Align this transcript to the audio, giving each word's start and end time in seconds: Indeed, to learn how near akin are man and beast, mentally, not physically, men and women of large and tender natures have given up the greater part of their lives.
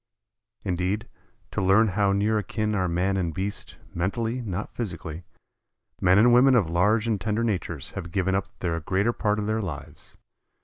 Indeed, 0.63 1.07
to 1.51 1.61
learn 1.61 1.89
how 1.89 2.11
near 2.11 2.39
akin 2.39 2.73
are 2.73 2.87
man 2.87 3.17
and 3.17 3.35
beast, 3.35 3.77
mentally, 3.93 4.41
not 4.41 4.73
physically, 4.73 5.25
men 6.01 6.17
and 6.17 6.33
women 6.33 6.55
of 6.55 6.71
large 6.71 7.05
and 7.07 7.21
tender 7.21 7.43
natures 7.43 7.91
have 7.91 8.11
given 8.11 8.33
up 8.33 8.47
the 8.61 8.81
greater 8.83 9.13
part 9.13 9.37
of 9.37 9.45
their 9.45 9.61
lives. 9.61 10.17